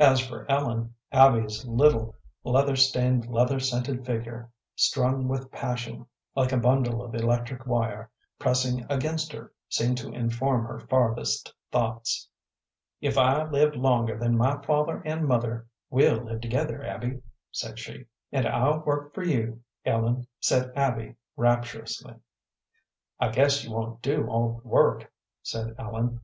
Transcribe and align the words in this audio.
As 0.00 0.18
for 0.18 0.50
Ellen, 0.50 0.94
Abby's 1.12 1.64
little, 1.64 2.16
leather 2.42 2.74
stained, 2.74 3.26
leather 3.26 3.60
scented 3.60 4.04
figure, 4.04 4.50
strung 4.74 5.28
with 5.28 5.52
passion 5.52 6.06
like 6.34 6.50
a 6.50 6.56
bundle 6.56 7.04
of 7.04 7.14
electric 7.14 7.68
wire, 7.68 8.10
pressing 8.36 8.84
against 8.90 9.32
her, 9.32 9.52
seemed 9.68 9.96
to 9.98 10.10
inform 10.12 10.64
her 10.66 10.80
farthest 10.80 11.54
thoughts. 11.70 12.26
"If 13.00 13.16
I 13.16 13.44
live 13.44 13.76
longer 13.76 14.18
than 14.18 14.36
my 14.36 14.60
father 14.60 15.02
and 15.04 15.24
mother, 15.28 15.68
we'll 15.88 16.16
live 16.16 16.40
together, 16.40 16.82
Abby," 16.84 17.22
said 17.52 17.78
she. 17.78 18.06
"And 18.32 18.48
I'll 18.48 18.80
work 18.80 19.14
for 19.14 19.22
you, 19.22 19.60
Ellen," 19.86 20.26
said 20.40 20.72
Abby, 20.74 21.14
rapturously. 21.36 22.16
"I 23.20 23.28
guess 23.28 23.62
you 23.62 23.70
won't 23.70 24.02
do 24.02 24.26
all 24.26 24.60
the 24.60 24.66
work," 24.68 25.12
said 25.44 25.76
Ellen. 25.78 26.18